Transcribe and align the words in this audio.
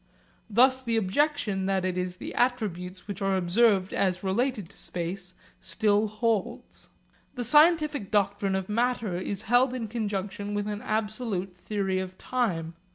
Thus 0.49 0.81
the 0.81 0.97
objection 0.97 1.67
that 1.67 1.85
it 1.85 1.95
is 1.95 2.15
the 2.15 2.33
attributes 2.33 3.07
which 3.07 3.21
are 3.21 3.37
observed 3.37 3.93
as 3.93 4.23
related 4.23 4.67
to 4.69 4.79
space, 4.79 5.35
still 5.59 6.07
holds. 6.07 6.89
The 7.35 7.43
scientific 7.43 8.09
doctrine 8.09 8.55
of 8.55 8.67
matter 8.67 9.15
is 9.17 9.43
held 9.43 9.75
in 9.75 9.85
conjunction 9.85 10.55
with 10.55 10.67
an 10.67 10.81
absolute 10.81 11.55
theory 11.55 11.99
of 11.99 12.17
time. 12.17 12.73